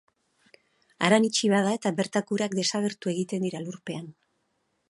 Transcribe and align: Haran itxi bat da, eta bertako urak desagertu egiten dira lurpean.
Haran 1.07 1.27
itxi 1.27 1.51
bat 1.53 1.69
da, 1.69 1.75
eta 1.81 1.93
bertako 2.01 2.39
urak 2.39 2.57
desagertu 2.61 3.15
egiten 3.15 3.49
dira 3.49 3.63
lurpean. 3.67 4.13